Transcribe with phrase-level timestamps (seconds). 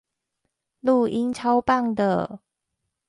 [0.81, 2.39] 錄音超棒的